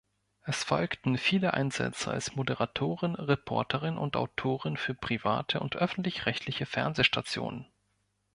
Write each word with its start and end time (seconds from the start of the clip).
Es 0.41 0.63
folgten 0.63 1.15
viele 1.15 1.53
Einsätze 1.53 2.09
als 2.09 2.35
Moderatorin, 2.35 3.13
Reporterin 3.13 3.99
und 3.99 4.15
Autorin 4.15 4.75
für 4.75 4.95
private 4.95 5.59
und 5.59 5.75
öffentlich-rechtliche 5.75 6.65
Fernsehstationen. 6.65 7.67